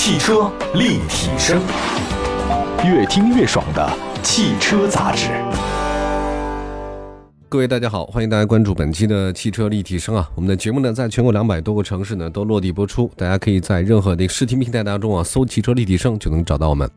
[0.00, 1.60] 汽车立体声，
[2.84, 5.26] 越听越爽的汽车杂志。
[7.48, 10.30] 各位大家好，欢迎大家关注本期的汽车立体声啊！
[10.36, 16.88] 我们的节目呢，在全国两百多个城市呢都落地播出，大家可以在任何的视听平台当中啊搜“汽车立体声”就能找到我们。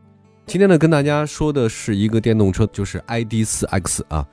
[0.46, 4.24] 今天呢，跟大家说的是一个电动车，就是 ID.4X 啊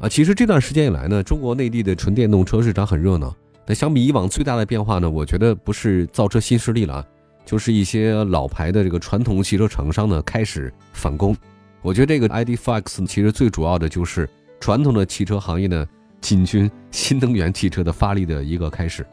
[0.00, 0.08] 啊！
[0.08, 3.32] 其实这段时间以来呢，中国内地的纯电动车市场很热闹。
[3.68, 7.06] 那相比以往最大的变化呢，我觉得不是造车新势力了，
[7.46, 11.34] 就是一些老牌的这个传统汽车厂商呢开始反攻。
[11.80, 14.28] 我觉得这个 ID.4X 其实最主要的就是
[14.60, 15.86] 传统的汽车行业呢
[16.20, 19.06] 进军新能源汽车的发力的一个开始。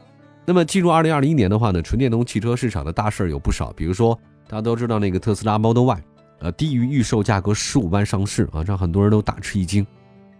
[0.44, 6.02] 那么进入2021年的话呢，纯电动汽车市场的大事儿有不少，比如说大家都知道那个特斯拉 Model Y，
[6.40, 9.86] 呃，低于预售价格十五万上市啊，让很多人都大吃一惊。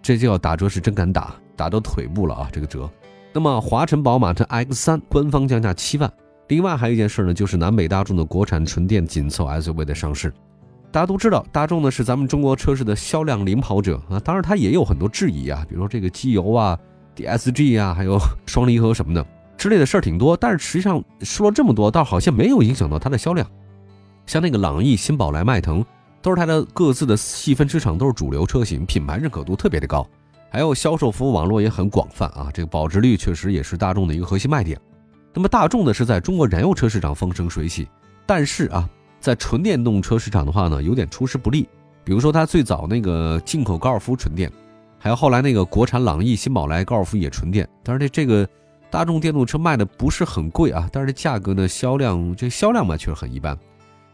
[0.03, 2.91] 这就要打折是真敢打，打到腿部了啊，这个折。
[3.33, 6.13] 那么，华晨宝马的 X3 官方降价七万。
[6.49, 10.33] 另外还有一件事呢，就是南北大众的国产纯电紧凑 SUV 的上市。
[10.93, 14.21] 大家都知道，大众呢是咱们中国车市的销量领跑者啊。
[14.21, 16.79] 当然，它也有很多质疑啊，比如说这个机油啊、
[17.17, 20.37] DSG 啊，还有双离合什么的之类的事儿挺多。
[20.37, 23.45] 但是实际上说了这么多，倒好像没有影响到它的销量。
[24.27, 25.85] 像那个朗逸、新宝来、迈腾，
[26.23, 30.07] 都是它的各自的细分市场，都是主流车型，品牌认可度特别的高。
[30.49, 34.79] 还有销售服务网络也很广泛啊，这个保值率确实也是大众的一个核心卖点。
[35.35, 37.89] 那么大众呢是在中国燃油车市场风生水起，
[38.25, 41.69] 但是啊，在纯电动车市场的话呢，有点出师不利。
[42.05, 44.51] 比如说它最早那个进口高尔夫纯电，
[44.99, 47.69] 还有后来那个国产朗逸、新宝来高尔夫也纯电。
[47.83, 48.49] 但是这这个
[48.91, 53.59] 大众电动车卖的不是很贵啊，但是这价格呢销量这销量嘛确实很一般。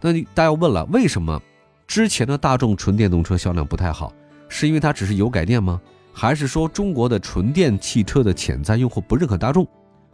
[0.01, 1.39] 那你大家要问了，为什么
[1.87, 4.11] 之前的大众纯电动车销量不太好？
[4.49, 5.79] 是因为它只是油改电吗？
[6.13, 9.67] 还是说中国的纯电汽车的潜在用户不认可大众？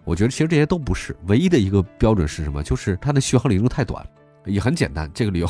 [0.06, 2.62] 我觉得其实这些都不是，唯一的一个标准是什么？
[2.62, 4.06] 就是它的续航里程太短，
[4.44, 5.10] 也很简单。
[5.12, 5.48] 这个理由，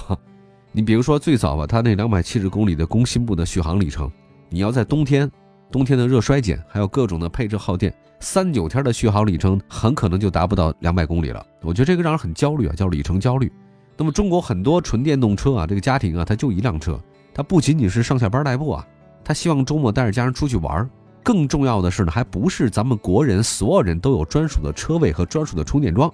[0.72, 4.10] 你比如说最早吧，它那两百七十公里的工信部的续航里程，
[4.48, 5.30] 你要在冬天，
[5.70, 11.46] 冬天的热衰减，还有各种的配置耗电，三九天的续航里程很可能就达不到两百公里了。
[11.61, 13.52] 我觉得这个让人很焦虑啊，叫里程焦虑。
[13.98, 16.98] 那么中国很多纯电动车啊，这个家庭啊，它就一辆车，
[17.34, 18.86] 它不仅仅是上下班代步啊。
[19.22, 20.89] 他希望周末带着家人出去玩
[21.27, 26.09] 更重要的是呢，还不是咱们国人所有人都有专属的车位和专属的充电桩，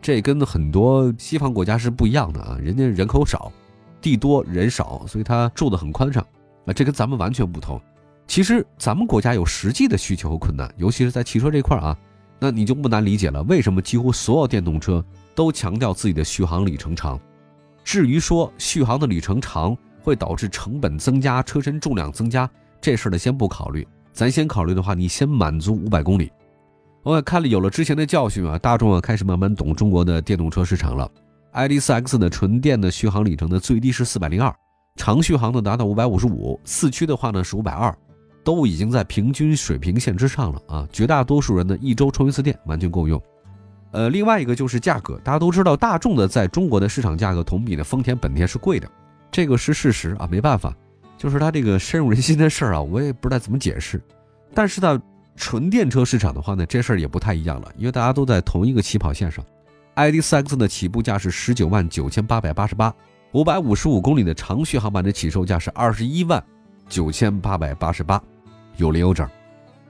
[0.00, 3.52] 这跟很多西方国家是不一样的啊，人家人口少，
[4.00, 6.26] 地多人少，所以他住的很宽敞
[6.64, 7.78] 啊，这跟咱们完全不同。
[8.26, 11.94] 其实咱们国家有实际的需求和困难，尤其是在汽车这块啊，
[12.38, 17.20] 那你就不难理解了，为什么几乎所有电动车都强调自己的续航里程长。
[17.84, 19.76] 至于说续航的里程长。
[20.02, 22.48] 会导致成本增加、车身重量增加，
[22.80, 23.84] 这事儿呢先不考虑，
[24.16, 26.32] 咱先考虑的话，你先满足五百公里。
[27.02, 31.06] 我也看了，有了之前的教训啊，大众啊开始慢慢懂中国的电动车市场了。
[31.52, 34.50] ID.4X 的纯电的续航里程呢最低是四百零二，
[34.96, 37.94] 长续航呢达到五百五十五，四驱的话呢是五百二，
[38.42, 40.88] 都已经在平均水平线之上了啊。
[40.90, 43.22] 绝大多数人呢一周充一次电完全够用。
[43.92, 48.90] 呃，另外一个就是价格，大家都知道大众的在中国的市场价格同比呢丰田、本田是贵的。
[49.30, 50.74] 这个是事实啊，没办法，
[51.16, 54.00] 就是它这个深入人心的事儿啊， 我也不知道怎么解释。
[54.54, 55.02] 但是呢，
[55.34, 59.44] 纯电车市场的话呢，这事儿也不太一样了，因为大家都在同一个起跑线上。
[59.94, 62.94] ID.4X 的起步价是十九万九千八百八十八，
[63.32, 66.42] 五百五十五公里的长续航版的起售价是二十一万
[66.88, 68.22] 九千八百八十八，
[68.76, 69.28] 有零有整。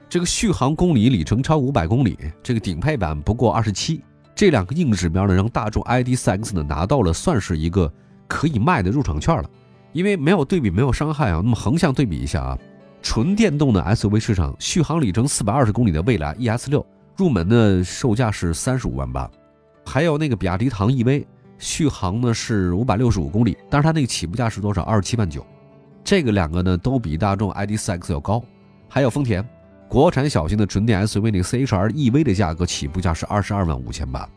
[0.09, 4.01] 这个续航公里里程超五百公里，这个顶配版不过二十七，
[4.33, 7.91] 这两个硬指标呢，让大众 ID.4X 呢拿到了算是一个。
[8.29, 9.49] 可以卖的入场券了，
[9.97, 11.41] 因为没有对比没有伤害啊。
[11.43, 12.57] 那么横向对比一下啊，
[13.01, 16.85] 纯电动的 SUV 市场，续航里程四百二十公里的蔚来 ES 六
[17.15, 19.27] 入门的售价是三十五万八，
[19.83, 21.25] 还有那个比亚迪唐 EV
[21.57, 24.83] 续航呢是五百六十五公里，但是它那个起步价是多少？
[24.83, 25.43] 二十七万九，
[26.03, 28.43] 这个两个呢都比大众 ID.4X 要高。
[28.87, 29.43] 还有丰田
[29.89, 34.29] 国产小型的纯电 SUV 那个 CHR EV 的价格起步价是二十二万五千八。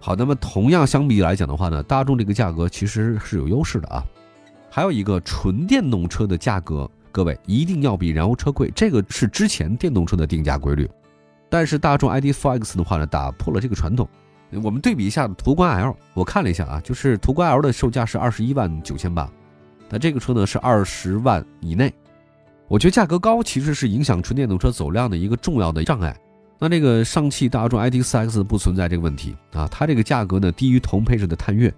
[0.00, 4.04] 好，那么同样相比来讲的话呢，大众这个价格其实是有优势的啊。
[4.76, 10.86] 还有一个纯电动车的价格，各位一定要比燃油车贵，这个是之前电动车的定价规律。
[11.48, 14.06] 但是大众 ID.4X 的话呢，打破了这个传统。
[14.62, 19.32] 我们对比一下途观 L，我看了一下啊，就是途观 L 的售价是二十一万九千八，
[19.88, 21.90] 那这个车呢是二十万以内。
[22.68, 26.14] 我觉得价格高其实是影响纯电动车走量的一个重要的障碍。
[26.58, 31.72] 那这个上汽大众 ID.4X 不存在这个问题啊，它这个价格呢低于同配置的探岳，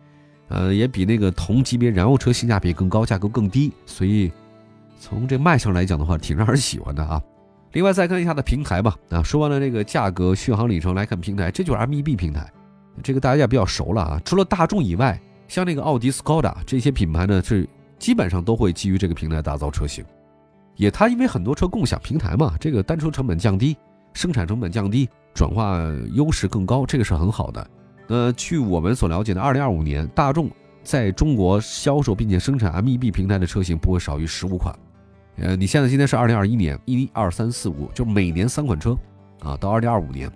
[0.48, 4.32] 呃，也比那个同级别燃油车性价比更高，价格更低，所以
[4.98, 7.22] 从这卖相来讲的话，挺让人喜欢的啊。
[7.72, 12.50] 另外再看一下它的平台吧，啊，说完了这个价格、续航里程来看平台，这就是 MEB 平台，
[13.02, 14.22] 这个大家也比较熟了啊。
[14.24, 17.68] 除了大众以外，像那个奥迪、斯柯达这些品牌呢，是
[17.98, 20.04] 基本上都会基于这个平台打造车型。
[20.76, 23.76] 也它因为很多车共享平台嘛，这个单车成本降低，
[24.14, 25.78] 生产成本降低，转化
[26.14, 27.68] 优势更高，这个是很好的。
[28.08, 30.50] 呃，据我们所了解的，二零二五年大众
[30.82, 34.74] 在中国销售并且生产 MEB 平台的车型不会少于十五款。
[35.36, 38.98] 呃，你现在今天是二零二一年，一二三四五，就每年三款车，
[39.40, 40.30] 啊，到二零二五年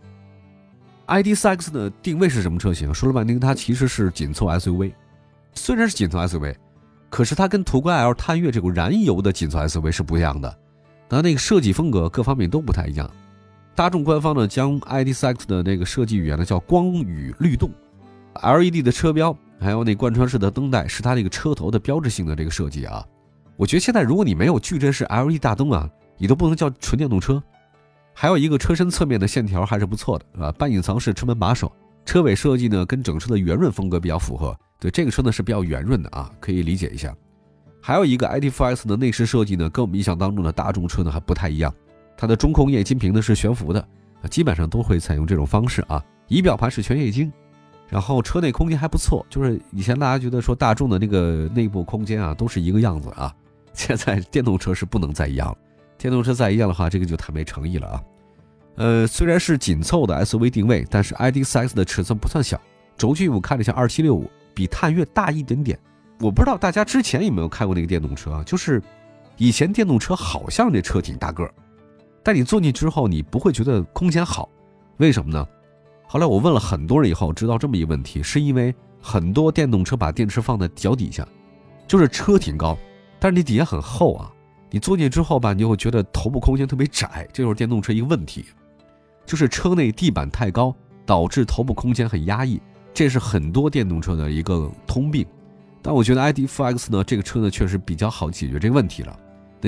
[1.06, 2.94] ，ID.4X 的定位是什么车型？
[2.94, 4.92] 说了半天，它其实是紧凑 SUV，
[5.54, 6.54] 虽然是紧凑 SUV。
[7.08, 10.58] 可是它跟途观 L、探岳这种燃油的紧凑 SUV 是不一样的，
[11.10, 13.10] 它那个设计风格各方面都不太一样。
[13.74, 17.70] 大众官方呢将 ID.4X 的那个设计语言呢叫光与律动
[18.42, 23.04] ，LED 的车标还有那贯穿式的灯带是它那个车头的标志性的这个设计啊。
[23.56, 25.88] 我觉得现在如果你没有矩阵式 LED 大灯啊，
[26.18, 27.42] 你都不能叫纯电动车。
[28.12, 31.72] 还有一个车身侧面的线条还是不错的啊，半隐藏式车门把手，
[32.04, 34.54] 车尾设计呢跟整车的圆润风格比较符合。
[34.78, 37.14] 对这个车呢是比较圆润的啊，可以理解一下。
[37.80, 41.74] 还有一个 ID.4X 的内饰设计呢，跟我们印象当中的大众车呢还不太一样。
[42.22, 43.84] 它的中控液晶屏呢是悬浮的，
[44.30, 46.00] 基本上都会采用这种方式啊。
[46.28, 47.32] 仪表盘是全液晶，
[47.88, 49.26] 然后车内空间还不错。
[49.28, 53.34] 就是以前大家觉得说大众的那个内部空间啊都是一个样子啊，
[53.74, 55.58] 现在电动车是不能再一样了。
[55.98, 58.02] 电动车再一样的话，这个就太没诚意了啊。
[58.76, 62.56] 呃，虽然是紧凑的 SUV 定位，但是 ID.4X 的尺寸不算小，
[62.96, 64.30] 轴距我看了一下，二七六五。
[64.54, 65.76] 比探岳大一点点，
[66.20, 68.44] 我不知道大家之前有没有开过那个电动车啊？
[68.44, 68.80] 就是
[69.38, 71.52] 以前电动车好像这车挺大个儿，
[72.22, 74.48] 但你坐进去之后你不会觉得空间好，
[74.98, 75.46] 为什么呢？
[76.06, 81.26] 后来我问了很多人以后知道这么一个问题，是因为很多电动车把电池放在脚底下，
[81.88, 82.76] 就是车挺高，
[83.18, 84.30] 但是你底下很厚啊，
[84.70, 88.44] 你坐进去之后吧，你就会觉得头部空间特别窄，这就是电动车一个问题，
[89.24, 90.74] 就是车内地板太高，
[91.06, 92.60] 导致头部空间很压抑。
[92.94, 95.26] 这是很多电动车的一个通病，
[95.80, 99.18] 但我觉得 ID.4X 呢，这个车呢确实比较好解决这个问题了。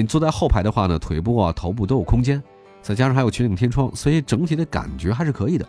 [0.03, 2.43] 你坐在后排的话呢，腿部啊、头部都有空间，
[2.83, 5.67] 再加上还有全景天窗，所以整体的感觉还是可以的。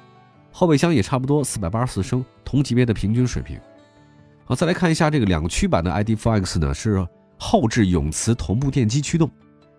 [0.52, 3.60] 后备箱也差不多四百八十四升，同级别的平均水平。
[4.46, 7.06] 好，再来看一下这个两驱版的 ID.4X 呢，是
[7.38, 9.30] 后置永磁同步电机驱动，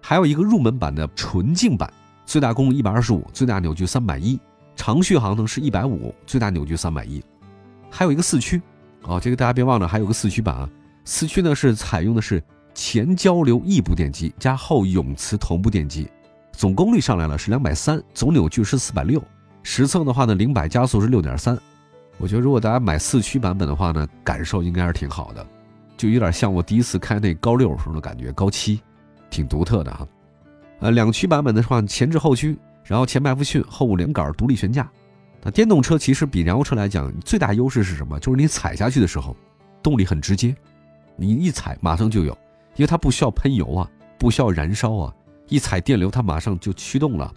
[0.03, 1.93] 还有一个入门版的纯净版，
[2.25, 4.39] 最大功率一百二十五，最大扭矩三百一，
[4.75, 7.23] 长续航呢是一百五，最大扭矩三百一。
[7.91, 8.61] 还有一个四驱，
[9.03, 10.69] 哦，这个大家别忘了，还有个四驱版啊。
[11.05, 12.43] 四驱呢是采用的是
[12.77, 16.07] 前交流异步电机加后永磁同步电机，
[16.53, 19.21] 总功率上来了是两百三，总扭矩是四百六，
[19.63, 21.59] 实测的话呢零百加速是六点三。
[22.19, 25.45] 我觉得如果大家买四驱版本的话呢，感受应该是挺好的，
[25.97, 28.79] 就有点像我第一次开那高六时候的感觉，高七，
[29.31, 30.07] 挺独特的哈。
[30.81, 34.87] 呃，两驱版本的话，前置后驱，然后前麦弗逊，后五连杆独立悬架。
[35.43, 38.21] 那电动车其实比燃油车来讲，最大优势是什么？
[38.21, 39.35] 就是你踩下去的时候，
[39.83, 40.55] 动力很直接，
[41.17, 42.37] 你一踩马上就有，
[42.77, 45.13] 因为它不需要喷油啊，不需要燃烧啊，
[45.49, 47.33] 一踩电流它马上就驱动了，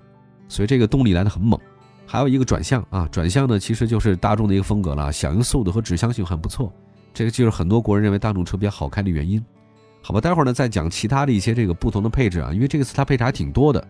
[0.48, 1.60] 所以这个动力来的很猛。
[2.06, 6.74] 还有一个转向啊，转向呢其实就是大众的一个风格了，响应速度和指向性很不错，
[7.14, 9.44] 这个就是很多国人认为大众车比较好开的原因。
[10.02, 13.86] 好吧，待会儿呢再讲其他的一些这个不同的配置啊，因为这个次它配置还挺多的，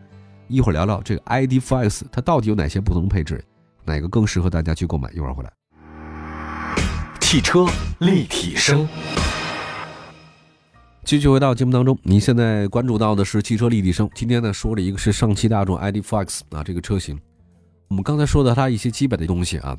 [0.47, 3.43] 一会儿聊聊这个 ID.4X 它到底有哪些不同配置。
[3.85, 5.09] 哪个更适合大家去购买？
[5.13, 5.51] 一会儿回来。
[7.21, 7.65] 汽车
[7.99, 8.87] 立体声，
[11.09, 11.97] 继续回到节目当中。
[12.03, 14.07] 您现在关注到的是汽车立体声。
[14.13, 17.19] 今天呢，说了一个是上汽大众 ID.4X 啊，这个车型。
[17.87, 19.75] 我们刚才说的它一些基本的东西啊，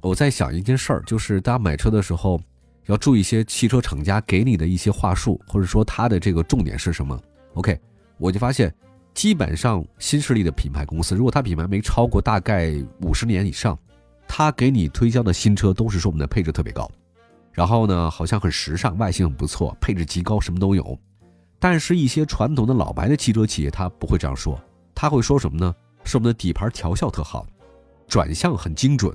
[0.00, 2.40] 我在想一件事儿，就是大家买车的时候
[2.86, 7.20] 要注意一些汽车厂家给你的一些话术，或者说它的这个重点是什么。
[7.54, 7.76] OK，
[8.16, 8.72] 我就发现。
[9.14, 13.76] 基本上新势力的品牌公司，如果它品牌没超过大概五十年以上，
[14.28, 16.88] 它给你推销的新车都是说我们的配置特别高，
[17.58, 20.96] 然后呢好像很时尚，外形很不错，配置极高，什么都有。
[21.58, 24.56] 但是，一些传统的老牌的汽车企业，他不会这样说，
[24.94, 25.74] 他会说什么呢？
[26.04, 27.44] 是我们的底盘调校特好，
[28.06, 29.12] 转向很精准，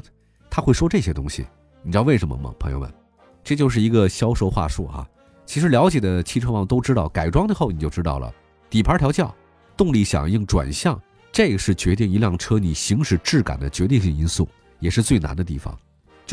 [0.49, 1.45] 他会说这些东西。
[1.83, 2.93] 你知道为什么吗，朋友们？
[3.45, 5.07] 这就是一个销售话术啊。
[5.45, 8.29] 其实了解的汽车网都知道，改装之后你就知道了，
[8.69, 9.33] 底盘调校。
[9.77, 14.45] 动力响应、转向，这个是决定一辆车你行驶质感的决定性因素，
[14.79, 15.79] 也是最难的地方。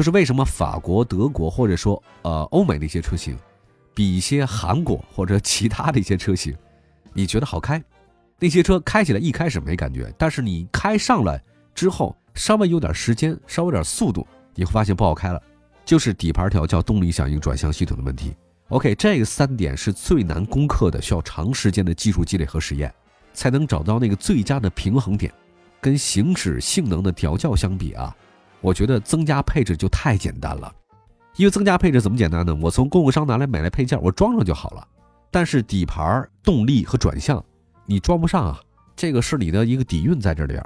[0.01, 3.37] 就是为什么法国、德国或者说呃欧美的一些车型，
[3.95, 6.57] 比一些韩国或者其他的一些车型，
[7.13, 7.85] 你觉得好开？
[8.39, 11.39] 那些车开起来一开始没感觉，但是你开上来
[11.75, 15.43] 之后，稍微有点时间，稍微有点速度，你会发现不好开了。
[15.85, 18.35] 就是底盘调教、动力响应、转向系统的问题。
[18.69, 22.91] OK，这个三点是最难攻克的，需要长时间的技术积累和实验。
[23.35, 25.31] 才能找到那个最佳的平衡点，
[25.79, 28.17] 跟行驶性能的调教相比啊，
[28.61, 30.73] 我觉得增加配置就太简单了。
[31.37, 32.55] 因为增加配置怎么简单呢？
[32.61, 34.87] 我从供应商拿来买来配件，我装上就好了。
[35.31, 37.43] 但是底盘、动力和转向，
[37.87, 38.61] 你装不上啊，
[38.97, 40.65] 这个是你的一个底蕴在这里边。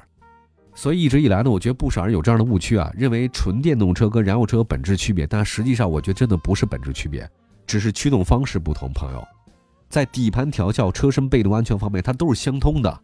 [0.74, 7.30] 所以一直以来呢，我觉得不少人有这样的误区啊，认为纯电动车跟燃油车有本质区别，但实际上我觉得真的不是本质区别，
[7.66, 8.90] 只是驱动方式不同。
[8.92, 9.22] 朋友，
[9.88, 13.00] 在底盘调校、车身被动安全方面，它都是相通的。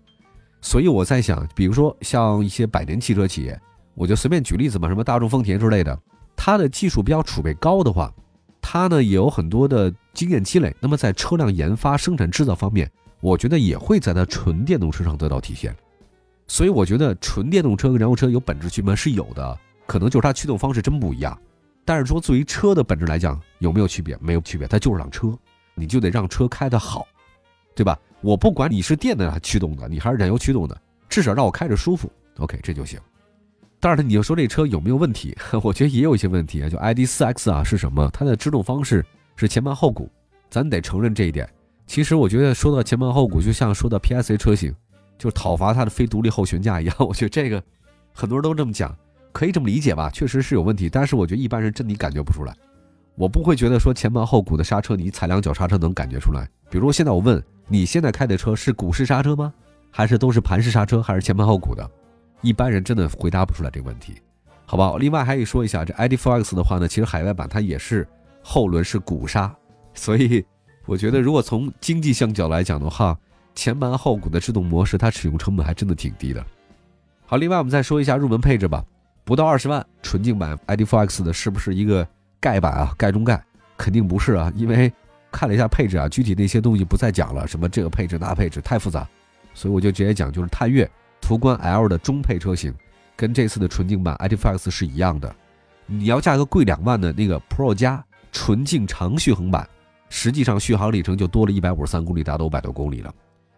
[0.62, 3.60] 所以我在想，比如说像一些百年汽车企业，
[3.94, 5.98] 我就随便举例子吧，什么大众、丰田之类的，
[6.34, 8.12] 它的技术比较储备高的话，
[8.60, 10.74] 它呢也有很多的经验积累。
[10.80, 15.74] 那么在车辆研发、生产、制造方面，我觉得也会在它纯电动车上得到体现。
[16.46, 21.38] 所以我觉得纯电动车跟燃油车有本质区别是有的，可能就是它驱动方式真不一样。
[21.84, 24.16] 但是说作为车的本质来讲，有没有区别？
[24.20, 25.36] 没有区别，它就是辆车，
[25.74, 27.06] 你就得让车开得好，
[27.74, 27.98] 对吧？
[28.20, 33.00] 我不管你是电的驱动的，你还是燃油驱动的，至少让我开着舒服，OK，这就行。
[33.80, 35.36] 当然，你要说这车有没有问题？
[35.64, 36.68] 我觉得也有一些问题啊。
[36.68, 38.08] 就 ID.4X 啊是什么？
[38.12, 39.04] 它的制动方式
[39.36, 40.08] 是前盘后鼓，
[40.50, 41.48] 咱得承认这一点。
[41.86, 44.74] 其实我觉得说到前盘后鼓，就像说到 PSA 车型。
[45.18, 47.62] 就讨伐它的非独立后悬架一样， 我觉得这个
[48.14, 48.96] 很多人都这么讲，
[49.32, 50.08] 可以这么理解吧？
[50.08, 52.56] 确实是有问题，但是我觉得一般人真的感觉不出来。
[53.16, 56.48] 我不会觉得说前盘后鼓的刹车，你踩两脚刹车能感觉出来。
[56.70, 59.52] 比如现在我问你现在开的车是鼓式刹车吗？
[59.90, 61.02] 还是都是盘式刹车？
[61.02, 61.90] 还是前盘后鼓的？
[62.42, 64.14] 一般人真的回答不出来这个问题，
[64.66, 64.96] 好吧？
[64.98, 68.06] 另外还可以说一下，这 ID.4X 的话呢，其实海外版它也是
[68.42, 69.54] 后轮是鼓刹，
[69.94, 70.44] 所以
[70.86, 73.18] 我觉得如果从经济向角来讲的话。
[73.52, 76.42] 前盘后鼓的制动模式，它使用成本还真的挺低的。
[77.26, 78.82] 好，另外我们再说一下入门配置吧，
[79.24, 82.06] 不到二十万，纯净版 ID.4X 的是不是一个
[82.38, 82.94] 盖版啊？
[82.96, 83.42] 盖中盖，
[83.76, 84.90] 肯定不是啊，因为
[85.32, 89.06] 看了一下配置啊，具体那些东西不再讲了，什么这个配置那配置太复杂，
[89.52, 90.88] 所以我就直接讲，就是探岳
[91.30, 92.74] 途观 L 的中配车型，
[93.14, 95.32] 跟这次的纯净版 ID.4X 是一样的。
[95.86, 99.64] 你要价格贵两万的那个 Pro 加纯净长续航版，
[100.08, 103.14] 实际上续航里程就多了一百五十三公里，达到五百多公里了。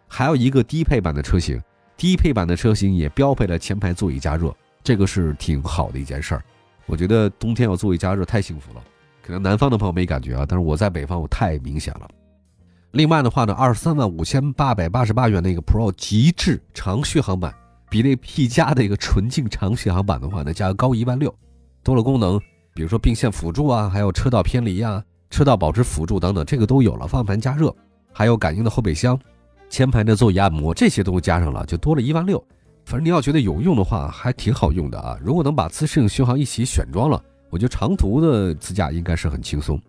[0.07, 1.59] 还有一个低配版的车型，
[1.97, 6.43] 低配版的车型也标配了前排座椅加热，这个是挺好的一件事儿。
[6.85, 8.83] 我觉得冬天有座椅加热太幸福了，
[9.23, 12.07] 可能南方的朋友没感觉啊，但是我在北方我太明显了。
[12.91, 17.51] 另外的话呢，二十三万五千八百八十八元那个 Pro 极致长续航版，
[17.93, 21.31] 比那 P 加的一个纯净长续航版的话呢，价格高一万六，
[21.83, 22.39] 多了功能，
[22.73, 27.71] 比如说并线辅助啊，还有车道偏离啊、车道保持辅助等等，这个都有了，方向盘加热，
[28.11, 29.15] 还有感应的后备箱。
[29.69, 32.43] 前排的座椅按摩，这些都加上了，就多了一万六。
[32.83, 35.15] 反正你要觉得有用的话，还挺好用的啊。
[35.23, 39.79] 如果能把自适应巡航一起选装了，我觉得长途的自驾应该是很轻松。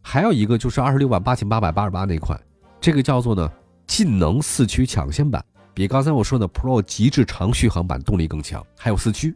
[0.00, 2.40] 还有一个就是二十六万八千八百八十八那款，
[2.80, 3.52] 这个叫做呢
[3.86, 9.34] 劲能四驱抢先版，比刚才我说的 Pro 极致长续航版动力更强，还有四驱。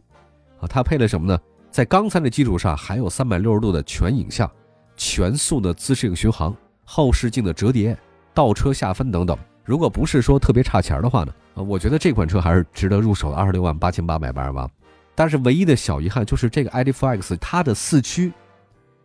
[0.59, 1.39] 啊，它配了什么呢？
[1.71, 4.49] 在刚才的基础上，还有三百六十度的全影像、
[4.95, 7.97] 全速的自适应巡航、后视镜的折叠、
[8.33, 9.37] 倒车下分等等。
[9.63, 14.69] 如果不是说特别差钱的话呢，呃，我觉得这款车还是值得入手的，二十六万八千八百八十八。
[15.15, 18.31] 但是唯一的小遗憾就是这个 ID.4X 它的四驱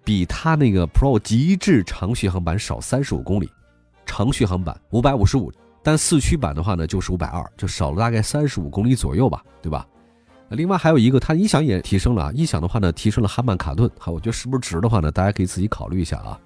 [0.04, 3.50] 比它那个 Pro 极致长续航版少三十五公里，
[4.04, 5.50] 长续航版五百五十五，
[5.82, 9.86] 但四驱版的话呢就是五百二，就少了大概三十五公里左右吧，对吧？
[10.50, 16.38] 另外还有一个，它音响也提升了啊，音响的话呢提升了哈曼卡顿，好，我觉得是不是值的话呢，大家可以自己考虑一下啊。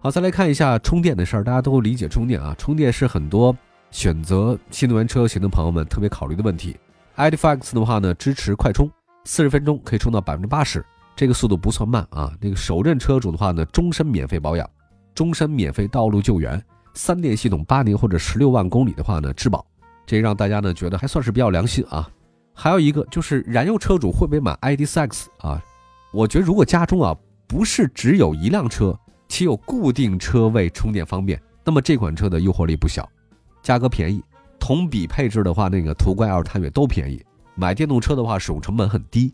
[0.00, 1.44] 好，再来看一下充电的事儿。
[1.44, 3.56] 大家都理解充电啊，充电是很多
[3.90, 6.76] 选择新能源车型的朋友们特别考虑的问题。
[7.16, 8.90] ID.4X 的话呢，支持快充，
[9.24, 12.32] 四十分钟可以充到百分之八十，这个速度不算慢啊。
[12.40, 14.68] 那个首任车主的话呢，终身免费保养，
[15.14, 16.60] 终身免费道路救援，
[16.94, 19.64] 三电系统八年或者十六万公里的话呢，质保，
[20.06, 22.08] 这让大家呢觉得还算是比较良心啊。
[22.54, 25.62] 还有一个就是燃油车主会不会买 ID.4X 啊？
[26.12, 28.98] 我觉得如果家中啊不是只有一辆车。
[29.28, 33.08] 其有固定车位充电方便，那么这款车的诱惑力不小，
[33.62, 34.22] 价格便宜，
[34.60, 37.24] 同比配置的话，那个途观 L、探岳都便宜。
[37.54, 39.32] 买电动车的话，使用成本很低，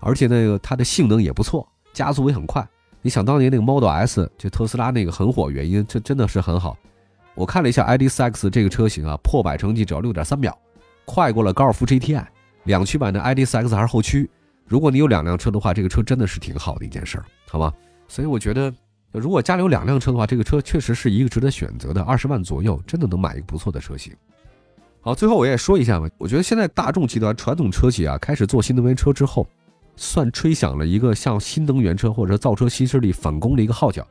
[0.00, 2.68] 而且那个它的性能也不错，加速也很快。
[3.02, 6.76] 你想当年那个 Model S 就特斯拉那个很火，原因这真的是很好。
[7.36, 10.58] 我看了一下 ID.4X 这个车型啊，破百成绩只要六点三秒，
[11.04, 12.26] 快过了高尔夫 GTI。
[12.64, 14.28] 两驱版的 ID.4X 还是后驱，
[14.66, 17.72] 如果你有两辆车的话，这个车真的是挺好的一件事儿，好吗？
[18.08, 18.74] 所以我觉得。
[19.12, 24.12] 如果家里有两辆车的话，这个车确实是一个值得选择的，二十万左右真的能买一个不错的车型。
[25.00, 29.46] 好，最后我也说一下吧，我觉得现在大众集团传统车企啊开始做新能源车之后，
[29.94, 34.06] 算吹响了一个向新能源车或者造车新势力反攻的一个号角。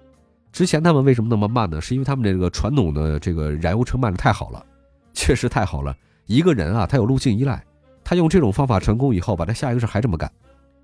[0.56, 1.82] 之前他们为什么那么慢呢？
[1.82, 4.66] 是因为他们这个传统的这个燃油车卖的太好了，
[5.12, 5.94] 确实太好了。
[6.28, 7.62] 一个人啊，他有路径依赖，
[8.06, 10.32] 他用这种方法成功以后，把他下一个事还这么干。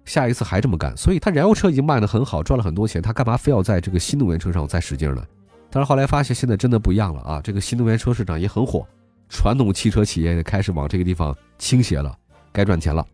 [0.03, 0.93] 下一次还这么干。
[0.97, 5.25] 所以他燃油车已经卖得很好，赚了很多钱，他干嘛非要在这个新能源车上再使劲呢？
[5.69, 8.85] 但是后来发现现在真的不一样了啊，这个新能源车市场也很火，
[9.29, 12.13] 传统汽车企业也开始往这个地方倾斜了，
[12.51, 13.07] 该赚钱了。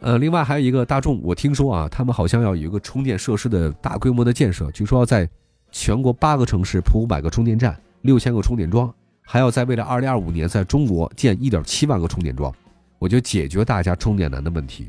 [0.00, 5.26] 呃，另外还有一个大众，我听说啊，他们好像要有一个充电设施的大规模的建设，据说要在
[5.70, 12.52] 全国八个城市铺五百个充电站，六千个充电桩，还要在未来二零二五年在中国建一点七万个充电桩，
[12.98, 14.88] 我就解决大家充电难的问题。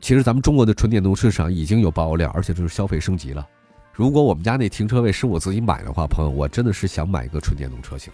[0.00, 3.46] 其实咱们中国的纯电动市场已经有爆量，而且就是消费升级了。
[3.92, 8.12] 如果我们家那停车位是我自己买的话，朋友，我真的是想买一个纯电动车型，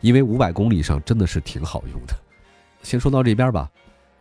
[0.00, 2.14] 因为五百公里以上真的是挺好用的。
[2.82, 3.70] 先说到这边吧。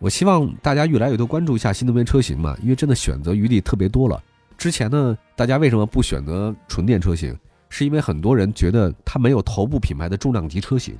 [0.02, 4.24] 我希望大家越来越多关注一下新能源车型嘛，因为真的选择余地特别多了。
[4.60, 7.34] 之前呢，大家为什么不选择纯电车型？
[7.70, 10.98] 是因为很多人觉得它没有头部品牌的重量级车型，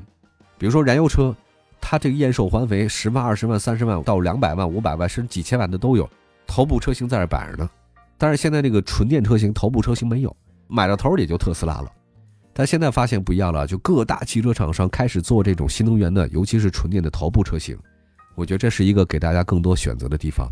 [0.58, 1.36] 比如说燃油车，
[1.82, 6.10] 它这个验收环肥，十万、二十万、三十万到两百万、五百万甚至几千万的都有，
[6.48, 7.70] 头部车型在这摆着呢。
[8.18, 10.34] 但是现在这个纯电车型头部车型没有，
[10.70, 11.92] 买到头也就特斯拉了。
[12.54, 17.78] 但现在发现不一样了，就各大汽车厂商开始做这种新能源的，尤其是纯电的头部车型。
[18.36, 20.50] 我觉得这是一个给大家更多选择的地方，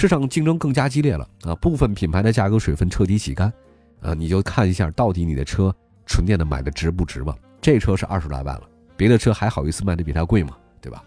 [0.00, 1.52] 市场竞争更加激烈了啊！
[1.56, 3.52] 部分品牌的价格水分彻底洗干，
[4.00, 5.74] 啊，你就看一下到底你的车
[6.06, 7.34] 纯电的买的值不值吧？
[7.60, 8.62] 这车是二十来万了，
[8.96, 10.56] 别的车还好意思卖的比它贵吗？
[10.80, 11.02] 对吧？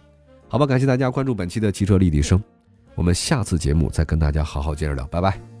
[0.46, 2.38] 好吧，感谢大家关注本期的汽车立体声，
[2.94, 5.51] 我们下次节目再跟大家好好接着聊，拜拜。